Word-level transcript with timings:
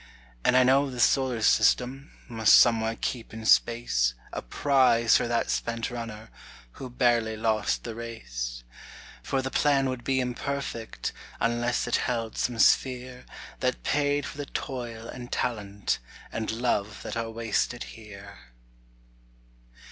And 0.43 0.57
I 0.57 0.63
know 0.63 0.89
the 0.89 0.99
Solar 0.99 1.43
system 1.43 2.11
Must 2.27 2.51
somewhere 2.57 2.97
keep 2.99 3.35
in 3.35 3.45
space 3.45 4.15
A 4.33 4.41
prize 4.41 5.15
for 5.15 5.27
that 5.27 5.51
spent 5.51 5.91
runner 5.91 6.31
Who 6.71 6.89
barely 6.89 7.37
lost 7.37 7.83
the 7.83 7.93
race. 7.93 8.63
For 9.21 9.43
the 9.43 9.51
plan 9.51 9.87
would 9.89 10.03
be 10.03 10.19
imperfect 10.19 11.11
Unless 11.39 11.85
it 11.85 11.97
held 11.97 12.35
some 12.35 12.57
sphere 12.57 13.27
That 13.59 13.83
paid 13.83 14.25
for 14.25 14.39
the 14.39 14.47
toil 14.47 15.07
and 15.07 15.31
talent 15.31 15.99
And 16.31 16.49
love 16.49 17.03
that 17.03 17.15
are 17.15 17.29
wasted 17.29 17.83
here. 17.83 18.39